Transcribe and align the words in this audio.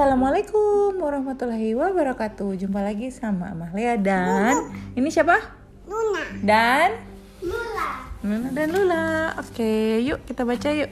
Assalamualaikum 0.00 0.96
warahmatullahi 0.96 1.76
wabarakatuh. 1.76 2.56
Jumpa 2.56 2.80
lagi 2.80 3.12
sama 3.12 3.52
Amalia 3.52 4.00
dan 4.00 4.72
ini 4.96 5.12
siapa? 5.12 5.36
Luna. 5.84 6.24
Dan 6.40 7.04
Lula. 7.44 8.08
Nuna 8.24 8.48
dan 8.48 8.68
Lula. 8.72 9.36
Oke, 9.36 10.00
yuk 10.00 10.24
kita 10.24 10.48
baca 10.48 10.72
yuk. 10.72 10.88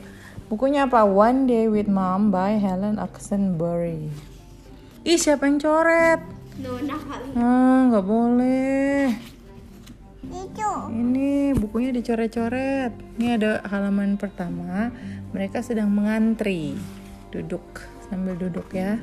Bukunya 0.53 0.85
apa? 0.85 1.09
One 1.09 1.49
Day 1.49 1.73
with 1.73 1.89
Mom 1.89 2.29
by 2.29 2.61
Helen 2.61 3.01
Oxenbury. 3.01 4.13
Ih, 5.09 5.17
siapa 5.17 5.49
yang 5.49 5.57
coret? 5.57 6.21
Luna 6.61 7.01
kali. 7.01 7.33
Hmm, 7.33 7.89
nggak 7.89 8.05
boleh. 8.05 9.09
Itu. 10.21 10.73
Ini 10.93 11.57
bukunya 11.57 11.97
dicoret-coret. 11.97 12.93
Ini 13.17 13.41
ada 13.41 13.65
halaman 13.73 14.21
pertama. 14.21 14.93
Mereka 15.33 15.65
sedang 15.65 15.97
mengantri. 15.97 16.77
Duduk 17.33 17.97
sambil 18.09 18.35
duduk 18.37 18.73
ya. 18.73 18.99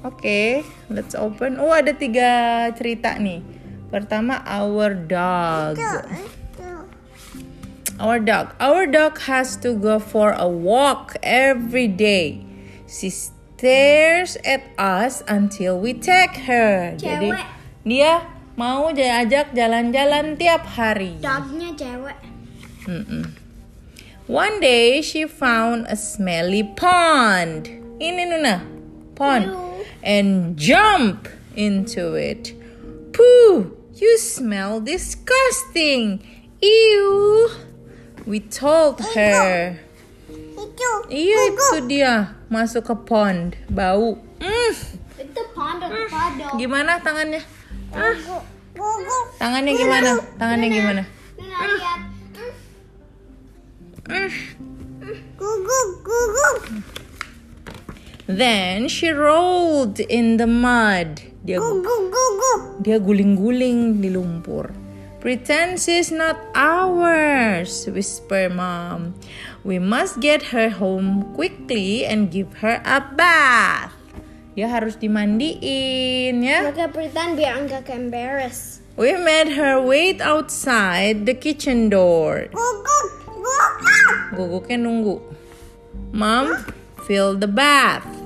Oke, 0.00 0.64
let's 0.88 1.12
open. 1.12 1.60
Oh, 1.60 1.68
ada 1.68 1.92
tiga 1.92 2.72
cerita 2.72 3.20
nih. 3.20 3.44
Pertama, 3.92 4.40
our 4.48 4.96
dog. 4.96 5.76
Our 8.00 8.16
dog. 8.16 8.56
Our 8.56 8.88
dog 8.88 9.20
has 9.28 9.60
to 9.60 9.76
go 9.76 10.00
for 10.00 10.32
a 10.32 10.48
walk 10.48 11.20
every 11.20 11.84
day. 11.84 12.40
She 12.88 13.12
stares 13.12 14.40
at 14.40 14.64
us 14.80 15.20
until 15.28 15.76
we 15.76 15.92
take 15.92 16.48
her. 16.48 16.96
Jadi 16.96 17.36
Cewek. 17.36 17.44
dia 17.84 18.24
mau 18.56 18.88
diajak 18.88 19.52
jalan-jalan 19.52 20.40
tiap 20.40 20.64
hari. 20.64 21.20
Dognya 21.20 21.76
cewek. 21.76 22.18
Mm-mm. 22.88 23.36
One 24.24 24.64
day 24.64 25.04
she 25.04 25.28
found 25.28 25.84
a 25.92 25.96
smelly 25.98 26.64
pond. 26.64 27.79
Ini 28.00 28.24
Nuna, 28.32 28.64
pond, 29.12 29.52
and 30.02 30.56
jump 30.56 31.28
into 31.52 32.16
it. 32.16 32.56
Pooh, 33.12 33.76
you 33.92 34.16
smell 34.16 34.80
disgusting. 34.80 36.24
Ew. 36.64 37.48
We 38.24 38.40
told 38.40 39.00
her. 39.12 39.76
Iya 41.10 41.38
itu 41.52 41.76
dia. 41.84 42.36
Masuk 42.48 42.88
ke 42.88 42.94
pond, 43.04 43.52
bau. 43.68 44.16
Mm, 44.40 44.72
Itu 45.20 45.42
pond 45.52 45.84
puddle. 45.84 46.56
gimana 46.56 46.98
tangannya? 47.04 47.44
Ah, 47.92 48.16
Gugu. 48.72 49.16
tangannya 49.36 49.72
gimana? 49.76 50.10
Tangannya 50.40 50.68
gimana? 50.72 51.02
Luna 51.36 51.58
lihat. 51.68 52.00
Then 58.36 58.86
she 58.86 59.10
rolled 59.10 59.98
in 59.98 60.36
the 60.36 60.46
mud. 60.46 61.22
Dia 61.40 61.56
Gugu. 61.56 62.12
Gugu. 62.12 62.52
dia 62.84 63.00
guling-guling 63.00 64.00
di 64.04 64.12
lumpur. 64.12 64.70
Pretend 65.20 65.76
she's 65.76 66.08
not 66.08 66.40
ours, 66.56 67.84
whisper 67.84 68.48
mom. 68.48 69.12
We 69.68 69.76
must 69.76 70.20
get 70.24 70.56
her 70.56 70.72
home 70.72 71.36
quickly 71.36 72.08
and 72.08 72.32
give 72.32 72.64
her 72.64 72.80
a 72.88 73.04
bath. 73.04 73.92
Dia 74.56 74.68
harus 74.68 74.96
dimandiin 74.96 76.40
ya. 76.40 76.72
Mereka 76.72 76.92
pretend 76.92 77.36
biar 77.36 77.60
enggak 77.60 77.92
embarrass. 77.92 78.80
We 78.96 79.16
made 79.16 79.56
her 79.56 79.80
wait 79.80 80.20
outside 80.20 81.24
the 81.24 81.36
kitchen 81.36 81.88
door. 81.92 82.48
Gugu. 82.52 82.98
Gugu. 83.28 83.96
Guguknya 84.36 84.76
nunggu. 84.80 85.20
Mom, 86.12 86.52
fill 87.08 87.36
the 87.36 87.48
bath. 87.48 88.19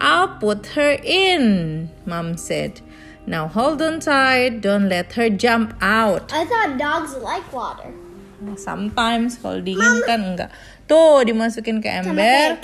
I'll 0.00 0.40
put 0.40 0.72
her 0.80 0.96
in, 1.04 1.88
Mom 2.08 2.40
said. 2.40 2.80
Now 3.28 3.46
hold 3.46 3.84
on 3.84 4.00
tight, 4.00 4.64
don't 4.64 4.88
let 4.88 5.12
her 5.20 5.28
jump 5.28 5.76
out. 5.84 6.32
I 6.32 6.48
thought 6.48 6.80
dogs 6.80 7.12
like 7.20 7.44
water. 7.52 7.92
Sometimes 8.56 9.36
kalau 9.36 9.60
dingin 9.60 10.00
kan 10.08 10.20
enggak. 10.24 10.50
Tuh 10.88 11.20
dimasukin 11.28 11.84
ke 11.84 11.92
ember, 11.92 12.56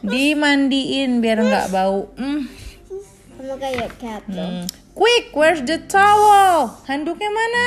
dimandiin 0.00 1.18
biar 1.18 1.42
enggak 1.42 1.74
bau. 1.74 2.06
Mm, 2.14 2.46
Sama 3.34 3.54
kayak 3.58 3.90
cat 3.98 4.22
tuh. 4.30 4.38
mm. 4.38 4.64
Quick, 4.94 5.34
where's 5.34 5.58
the 5.66 5.82
towel? 5.90 6.78
Handuknya 6.86 7.26
mana? 7.34 7.66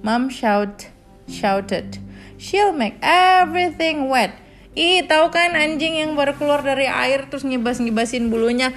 Mom 0.00 0.32
shout, 0.32 0.88
shouted. 1.28 2.00
She'll 2.40 2.72
make 2.72 2.96
everything 3.04 4.08
wet. 4.08 4.32
Ih, 4.76 5.08
tahu 5.08 5.32
kan 5.32 5.56
anjing 5.56 5.96
yang 5.96 6.12
baru 6.12 6.36
keluar 6.36 6.60
dari 6.60 6.84
air 6.84 7.32
terus 7.32 7.48
ngibas-ngibasin 7.48 8.28
bulunya. 8.28 8.76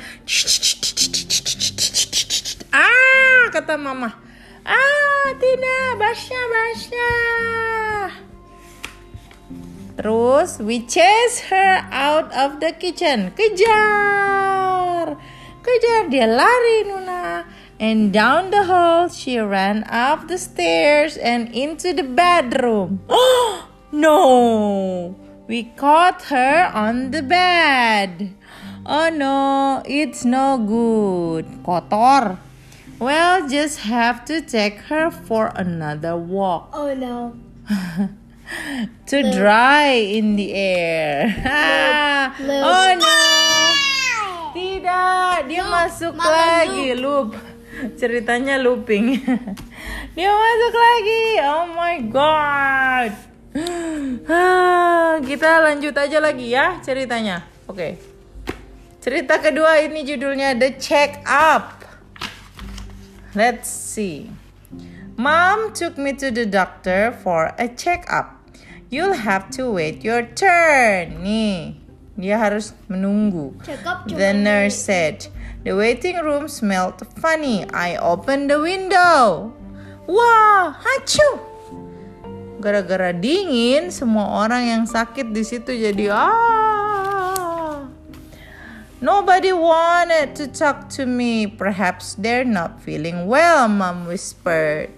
Ah, 2.71 3.51
kata 3.51 3.75
mama. 3.75 4.15
Ah, 4.63 5.27
tidak, 5.35 5.99
basah, 5.99 6.45
basah. 6.55 8.09
Terus 9.99 10.63
we 10.63 10.79
chase 10.87 11.51
her 11.51 11.83
out 11.91 12.31
of 12.31 12.63
the 12.63 12.71
kitchen. 12.71 13.35
Kejar. 13.35 15.19
Kejar 15.59 16.07
dia 16.07 16.31
lari 16.31 16.87
Nuna. 16.87 17.43
And 17.75 18.15
down 18.15 18.55
the 18.55 18.63
hall 18.63 19.11
she 19.11 19.35
ran 19.35 19.83
up 19.91 20.31
the 20.31 20.39
stairs 20.39 21.19
and 21.19 21.51
into 21.51 21.91
the 21.91 22.07
bedroom. 22.07 23.03
Oh 23.11 23.67
no. 23.91 25.27
We 25.49 25.73
caught 25.73 26.29
her 26.29 26.69
on 26.77 27.09
the 27.09 27.25
bed. 27.25 28.37
Oh 28.85 29.09
no, 29.09 29.81
it's 29.81 30.21
no 30.21 30.61
good. 30.61 31.65
Kotor. 31.65 32.37
Well, 33.01 33.49
just 33.49 33.81
have 33.89 34.29
to 34.29 34.45
take 34.45 34.77
her 34.93 35.09
for 35.09 35.49
another 35.57 36.13
walk 36.13 36.69
Oh 36.69 36.93
no. 36.93 37.33
to 39.09 39.17
dry 39.33 39.97
in 39.97 40.37
the 40.37 40.53
air. 40.53 41.33
Loop. 42.37 42.61
oh 42.69 42.89
no. 42.93 43.17
Tidak, 44.53 45.49
dia 45.49 45.65
masuk 45.65 46.13
Mama 46.13 46.29
lagi 46.29 46.93
loop. 46.93 47.33
Ceritanya 47.97 48.61
looping. 48.61 49.17
dia 50.13 50.29
masuk 50.29 50.73
lagi. 50.77 51.21
Oh 51.41 51.65
my 51.73 51.97
god. 52.05 53.29
Ah, 54.29 55.19
Kita 55.19 55.59
lanjut 55.63 55.95
aja 55.97 56.19
lagi 56.23 56.53
ya 56.53 56.79
ceritanya. 56.79 57.43
Oke. 57.67 57.99
Cerita 58.99 59.39
kedua 59.39 59.79
ini 59.79 60.03
judulnya 60.03 60.55
The 60.59 60.75
Check 60.75 61.23
Up. 61.23 61.79
Let's 63.35 63.69
see. 63.69 64.27
Mom 65.19 65.75
took 65.75 65.99
me 65.99 66.15
to 66.15 66.31
the 66.31 66.47
doctor 66.47 67.11
for 67.11 67.51
a 67.59 67.67
checkup. 67.67 68.39
You'll 68.89 69.27
have 69.27 69.51
to 69.59 69.69
wait 69.69 70.01
your 70.01 70.23
turn. 70.23 71.21
Nih, 71.21 71.77
dia 72.15 72.39
harus 72.39 72.73
menunggu. 72.87 73.53
Check 73.61 73.83
up 73.85 74.07
The 74.07 74.31
nurse 74.31 74.79
said, 74.79 75.27
The 75.67 75.75
waiting 75.75 76.17
room 76.23 76.47
smelled 76.47 77.03
funny. 77.19 77.67
I 77.69 77.99
opened 77.99 78.47
the 78.47 78.63
window. 78.63 79.51
Wah, 80.07 80.73
hacu. 80.79 81.48
Gara-gara 82.59 83.15
dingin, 83.15 83.87
semua 83.87 84.43
orang 84.43 84.67
yang 84.67 84.83
sakit 84.83 85.31
di 85.31 85.43
situ 85.47 85.71
jadi 85.71 86.11
ah. 86.11 87.87
Nobody 88.99 89.55
wanted 89.55 90.35
to 90.35 90.51
talk 90.51 90.91
to 90.99 91.07
me. 91.07 91.47
Perhaps 91.47 92.19
they're 92.19 92.43
not 92.43 92.83
feeling 92.83 93.31
well, 93.31 93.71
Mom 93.71 94.03
whispered. 94.11 94.91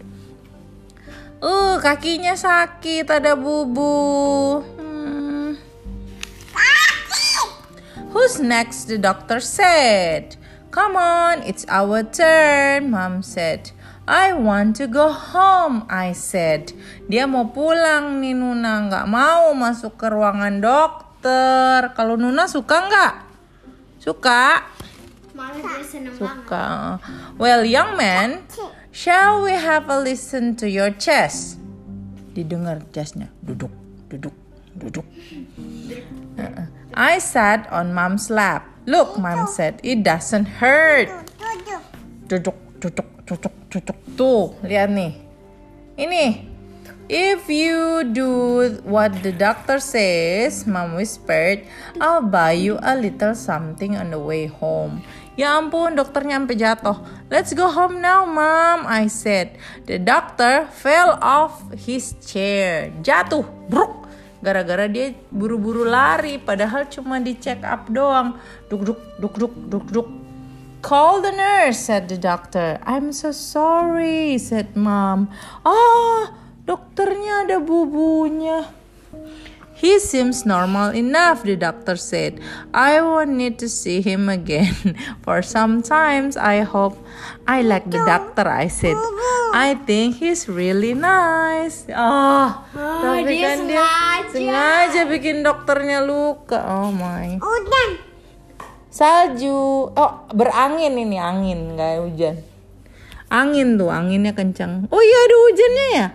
Uh, 1.38 1.78
kakinya 1.78 2.34
sakit, 2.34 3.06
ada 3.06 3.38
bubu. 3.38 4.66
Hmm. 4.78 5.54
Who's 8.10 8.42
next? 8.42 8.90
The 8.90 8.98
doctor 8.98 9.38
said. 9.38 10.34
Come 10.74 10.98
on, 10.98 11.46
it's 11.46 11.66
our 11.70 12.02
turn, 12.02 12.90
Mom 12.90 13.22
said. 13.22 13.70
I 14.10 14.34
want 14.34 14.82
to 14.82 14.90
go 14.90 15.14
home, 15.14 15.86
I 15.86 16.18
said. 16.18 16.74
Dia 17.06 17.30
mau 17.30 17.54
pulang 17.54 18.18
nih 18.18 18.34
Nuna, 18.34 18.90
nggak 18.90 19.06
mau 19.06 19.54
masuk 19.54 19.94
ke 19.94 20.10
ruangan 20.10 20.58
dokter. 20.58 21.94
Kalau 21.94 22.18
Nuna 22.18 22.50
suka 22.50 22.90
nggak? 22.90 23.14
Suka? 24.02 24.66
Malah 25.38 25.62
dia 25.62 25.86
seneng 25.86 26.18
banget. 26.18 26.34
Suka. 26.34 26.66
Well, 27.38 27.62
young 27.62 27.94
man, 27.94 28.42
shall 28.90 29.46
we 29.46 29.54
have 29.54 29.86
a 29.86 30.02
listen 30.02 30.58
to 30.58 30.66
your 30.66 30.90
chest? 30.98 31.62
Didengar 32.34 32.82
chestnya. 32.90 33.30
Duduk, 33.46 33.70
duduk, 34.10 34.34
duduk. 34.74 35.06
I 36.98 37.22
sat 37.22 37.70
on 37.70 37.94
mom's 37.94 38.34
lap. 38.34 38.66
Look, 38.90 39.22
mom 39.22 39.46
said, 39.46 39.78
it 39.86 40.02
doesn't 40.02 40.58
hurt. 40.58 41.06
Duduk, 42.26 42.58
duduk, 42.82 43.06
duduk, 43.30 43.54
duduk. 43.72 43.98
Tuh, 44.20 44.54
lihat 44.68 44.92
nih. 44.92 45.16
Ini. 45.96 46.52
If 47.12 47.52
you 47.52 48.08
do 48.08 48.32
what 48.88 49.12
the 49.20 49.36
doctor 49.36 49.84
says, 49.84 50.64
Mom 50.64 50.96
whispered, 50.96 51.68
I'll 52.00 52.24
buy 52.24 52.56
you 52.56 52.80
a 52.80 52.96
little 52.96 53.36
something 53.36 54.00
on 54.00 54.16
the 54.16 54.20
way 54.20 54.48
home. 54.48 55.04
Ya 55.36 55.60
ampun, 55.60 56.00
dokternya 56.00 56.40
sampai 56.40 56.56
jatuh. 56.56 57.04
Let's 57.28 57.52
go 57.52 57.68
home 57.68 58.00
now, 58.00 58.24
Mom, 58.24 58.88
I 58.88 59.12
said. 59.12 59.60
The 59.84 60.00
doctor 60.00 60.72
fell 60.72 61.20
off 61.20 61.60
his 61.76 62.16
chair. 62.24 62.96
Jatuh, 63.04 63.44
bruk. 63.68 64.08
Gara-gara 64.40 64.88
dia 64.88 65.12
buru-buru 65.30 65.84
lari, 65.84 66.40
padahal 66.40 66.88
cuma 66.88 67.20
di 67.20 67.36
check 67.36 67.60
up 67.68 67.92
doang. 67.92 68.40
Duk 68.72 68.88
duk 68.88 69.00
duk 69.20 69.36
duk 69.36 69.54
duk 69.68 69.86
duk. 69.92 70.08
Call 70.82 71.22
the 71.22 71.32
nurse, 71.32 71.78
said 71.78 72.10
the 72.10 72.18
doctor. 72.18 72.82
I'm 72.84 73.14
so 73.14 73.32
sorry, 73.32 74.38
said 74.42 74.76
mom. 74.76 75.30
Ah, 75.62 76.34
dokternya 76.66 77.46
ada 77.46 77.62
bubunya. 77.62 78.66
He 79.82 79.98
seems 79.98 80.46
normal 80.46 80.94
enough, 80.94 81.42
the 81.42 81.58
doctor 81.58 81.98
said. 81.98 82.38
I 82.70 83.02
won't 83.02 83.34
need 83.34 83.58
to 83.66 83.70
see 83.70 84.02
him 84.02 84.30
again. 84.30 84.78
For 85.26 85.42
sometimes 85.42 86.38
I 86.38 86.62
hope 86.62 87.02
I 87.50 87.66
like 87.66 87.90
the 87.90 87.98
doctor, 88.06 88.46
I 88.46 88.70
said. 88.70 88.94
I 89.58 89.74
think 89.90 90.22
he's 90.22 90.46
really 90.46 90.94
nice. 90.94 91.90
Oh, 91.90 92.62
tapi 92.78 93.26
dia 93.26 93.58
kan 93.58 93.60
dia 93.66 93.82
sengaja. 93.82 94.30
sengaja 94.30 95.02
bikin 95.10 95.42
dokternya 95.42 96.06
luka. 96.06 96.62
Oh 96.62 96.94
my. 96.94 97.42
Udah. 97.42 98.11
Salju. 98.92 99.88
Oh, 99.96 100.12
berangin 100.36 101.00
ini 101.00 101.16
angin, 101.16 101.80
nggak 101.80 102.04
hujan. 102.04 102.36
Angin 103.32 103.80
tuh, 103.80 103.88
anginnya 103.88 104.36
kencang. 104.36 104.92
Oh 104.92 105.00
iya 105.00 105.18
ada 105.24 105.36
hujannya 105.48 105.88
ya? 105.96 106.08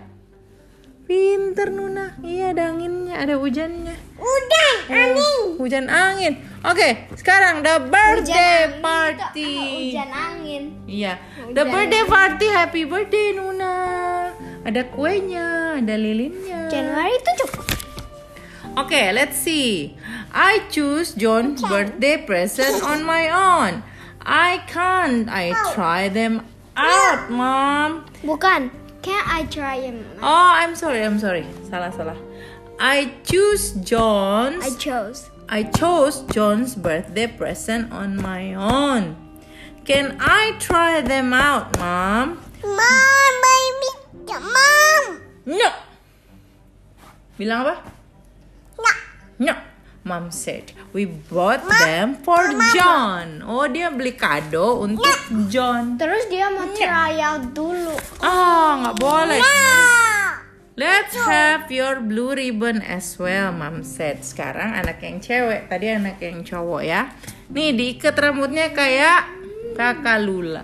Pinter 1.09 1.73
Nuna. 1.73 2.13
Iya 2.21 2.53
ada 2.53 2.69
anginnya, 2.69 3.15
ada 3.17 3.33
hujannya. 3.41 3.95
Udah. 4.21 4.73
Oh, 5.17 5.57
Hujan 5.57 5.89
angin. 5.89 6.37
Oke, 6.61 7.09
sekarang 7.17 7.65
the 7.65 7.89
birthday 7.89 8.77
party. 8.77 9.89
Hujan 9.89 10.09
angin. 10.13 10.63
Iya, 10.85 11.17
the 11.57 11.65
birthday 11.65 12.05
party. 12.05 12.47
Happy 12.53 12.85
birthday 12.85 13.33
Nuna. 13.33 13.73
Ada 14.61 14.85
kuenya, 14.93 15.81
ada 15.81 15.95
lilinnya. 15.97 16.69
Januari 16.69 17.17
7. 17.25 18.77
Okay, 18.77 19.09
let's 19.09 19.41
see. 19.41 19.97
I 20.37 20.69
choose 20.69 21.17
John's 21.17 21.65
birthday 21.65 22.21
present 22.21 22.85
on 22.85 23.01
my 23.01 23.25
own. 23.25 23.81
I 24.21 24.61
can't. 24.69 25.25
I 25.25 25.49
try 25.73 26.13
them 26.13 26.45
out, 26.77 27.25
Mom. 27.33 28.05
Bukan. 28.21 28.69
Can 29.01 29.17
I 29.25 29.49
try 29.49 29.81
him? 29.81 30.05
Oh, 30.21 30.53
I'm 30.53 30.77
sorry. 30.77 31.01
I'm 31.01 31.17
sorry. 31.17 31.41
Salah, 31.65 31.89
salah. 31.89 32.13
I 32.77 33.17
choose 33.25 33.81
John's. 33.81 34.61
I 34.61 34.77
chose. 34.77 35.33
I 35.49 35.65
chose 35.73 36.21
John's 36.29 36.77
birthday 36.77 37.25
present 37.25 37.89
on 37.89 38.21
my 38.21 38.53
own. 38.53 39.17
Can 39.89 40.21
I 40.21 40.53
try 40.61 41.01
them 41.01 41.33
out, 41.33 41.73
Mom? 41.81 42.37
Mom, 42.61 43.33
baby. 43.41 43.91
Mom. 44.37 45.01
No. 45.49 45.69
Bilang 47.41 47.65
apa? 47.65 47.75
No. 48.77 48.91
No. 49.41 49.66
Mom 50.07 50.31
said, 50.31 50.71
we 50.95 51.03
bought 51.03 51.67
them 51.67 52.15
for 52.23 52.39
John. 52.71 53.43
Oh, 53.43 53.67
dia 53.67 53.91
beli 53.91 54.15
kado 54.15 54.79
untuk 54.87 55.11
John. 55.51 55.99
Terus 55.99 56.31
dia 56.31 56.47
mau 56.47 56.71
try 56.71 57.19
out 57.19 57.51
dulu. 57.51 57.91
Ah, 58.23 58.79
nggak 58.79 58.95
boleh. 59.03 59.43
Let's 60.77 61.17
have 61.17 61.67
your 61.73 61.99
blue 61.99 62.37
ribbon 62.37 62.79
as 62.79 63.19
well, 63.19 63.51
Mom 63.51 63.83
said. 63.83 64.23
Sekarang 64.23 64.77
anak 64.77 65.03
yang 65.03 65.19
cewek, 65.19 65.67
tadi 65.67 65.91
anak 65.91 66.23
yang 66.23 66.45
cowok 66.47 66.81
ya. 66.87 67.11
Nih 67.51 67.75
diikat 67.75 68.15
rambutnya 68.15 68.71
kayak 68.71 69.27
kakak 69.75 70.23
Lula. 70.23 70.63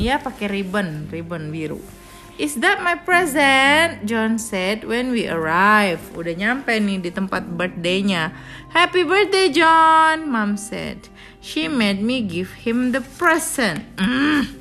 Iya 0.00 0.24
pakai 0.24 0.48
ribbon, 0.48 1.12
ribbon 1.12 1.52
biru. 1.52 1.99
Is 2.40 2.56
that 2.64 2.80
my 2.80 2.96
present? 2.96 4.08
John 4.08 4.40
said 4.40 4.88
when 4.88 5.12
we 5.12 5.28
arrive. 5.28 6.00
Udah 6.16 6.32
nyampe 6.32 6.72
nih 6.72 6.96
di 6.96 7.12
tempat 7.12 7.44
birthday-nya. 7.52 8.32
Happy 8.72 9.04
birthday, 9.04 9.52
John, 9.52 10.24
Mom 10.24 10.56
said. 10.56 11.12
She 11.44 11.68
made 11.68 12.00
me 12.00 12.24
give 12.24 12.64
him 12.64 12.96
the 12.96 13.04
present. 13.20 13.84
Mm. 14.00 14.56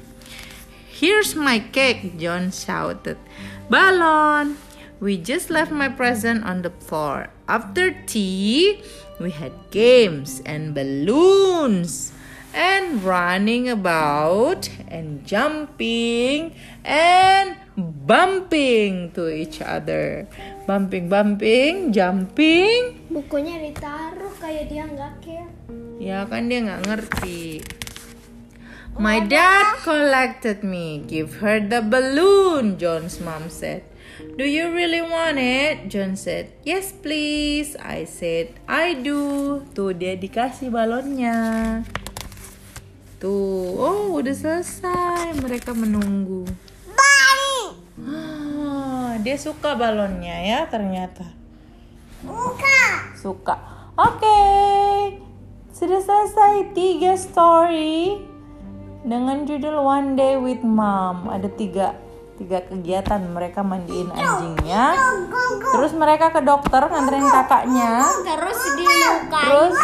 Here's 0.92 1.40
my 1.40 1.64
cake, 1.72 2.20
John 2.20 2.52
shouted. 2.52 3.16
Balon. 3.72 4.60
We 5.00 5.16
just 5.16 5.48
left 5.48 5.72
my 5.72 5.88
present 5.88 6.44
on 6.44 6.68
the 6.68 6.76
floor. 6.84 7.32
After 7.48 7.96
tea, 7.96 8.84
we 9.24 9.32
had 9.32 9.56
games 9.72 10.44
and 10.44 10.76
balloons 10.76 12.12
and 12.54 13.04
running 13.04 13.70
about 13.70 14.70
and 14.90 15.26
jumping 15.26 16.54
and 16.84 17.56
bumping 17.78 19.12
to 19.14 19.30
each 19.30 19.62
other. 19.62 20.28
Bumping, 20.66 21.10
bumping, 21.10 21.94
jumping. 21.94 23.02
Bukunya 23.10 23.58
ditaruh 23.58 24.34
kayak 24.38 24.70
dia 24.70 24.86
nggak 24.86 25.14
care. 25.22 25.50
Ya 25.98 26.26
kan 26.30 26.50
dia 26.50 26.66
nggak 26.66 26.82
ngerti. 26.86 27.62
My 29.00 29.24
dad 29.24 29.80
collected 29.82 30.60
me. 30.60 31.00
Give 31.08 31.40
her 31.40 31.64
the 31.64 31.80
balloon, 31.80 32.76
John's 32.76 33.24
mom 33.24 33.48
said. 33.48 33.88
Do 34.36 34.44
you 34.44 34.76
really 34.76 35.00
want 35.00 35.40
it? 35.40 35.88
John 35.88 36.20
said. 36.20 36.52
Yes, 36.68 36.92
please. 36.92 37.80
I 37.80 38.04
said, 38.04 38.60
I 38.68 39.00
do. 39.00 39.64
Tuh 39.72 39.96
dia 39.96 40.20
dikasih 40.20 40.68
balonnya. 40.68 41.88
Tuh, 43.20 43.76
oh 43.76 44.16
udah 44.16 44.32
selesai. 44.32 45.36
Mereka 45.44 45.76
menunggu. 45.76 46.48
Ah, 48.00 49.20
dia 49.20 49.36
suka 49.36 49.76
balonnya 49.76 50.40
ya 50.40 50.64
ternyata. 50.72 51.28
Suka. 53.20 53.60
Oke. 54.00 54.40
Sudah 55.76 56.00
selesai 56.00 56.72
tiga 56.72 57.20
story 57.20 58.24
dengan 59.04 59.44
judul 59.44 59.84
One 59.84 60.16
Day 60.16 60.40
with 60.40 60.64
Mom. 60.64 61.28
Ada 61.28 61.52
tiga 61.60 62.00
tiga 62.40 62.64
kegiatan 62.64 63.20
mereka 63.36 63.68
mandiin 63.68 64.16
anjingnya. 64.16 64.96
Terus 65.76 65.92
mereka 65.92 66.32
ke 66.32 66.40
dokter 66.40 66.88
nganterin 66.88 67.28
kakaknya. 67.28 68.08
Terus 69.28 69.76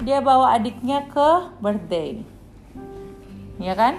dia 0.00 0.24
bawa 0.24 0.56
adiknya 0.56 1.04
ke 1.12 1.52
birthday. 1.60 2.37
Ya 3.58 3.74
kan? 3.74 3.98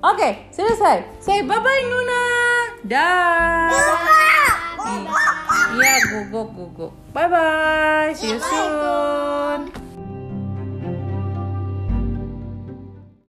Oke, 0.00 0.48
selesai. 0.52 1.04
Say 1.20 1.44
bye 1.44 1.60
bye 1.60 1.82
Nuna. 1.84 2.22
Dah. 2.84 3.72
Iya, 5.74 5.94
guguk 6.12 6.48
guguk. 6.56 6.92
Bye 7.12 7.28
bye. 7.28 8.12
See 8.16 8.32
you 8.32 8.40
soon. 8.40 9.83